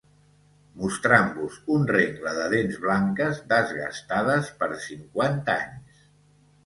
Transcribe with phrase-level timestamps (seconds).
[0.83, 6.05] mostrant-vos un rengle de dents blanques, desgastades per cinquanta anys